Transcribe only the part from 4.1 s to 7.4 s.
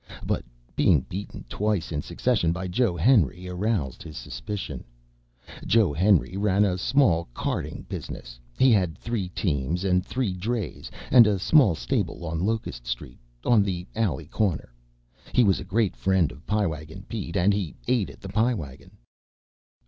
suspicion. Joe Henry ran a small